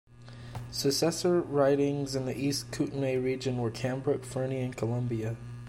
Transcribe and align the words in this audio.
Successor 0.71 1.41
ridings 1.41 2.15
in 2.15 2.25
the 2.25 2.35
East 2.35 2.71
Kootenay 2.71 3.17
region 3.17 3.57
were 3.57 3.69
Cranbrook, 3.69 4.25
Fernie, 4.25 4.61
and 4.61 4.75
Columbia. 4.75 5.37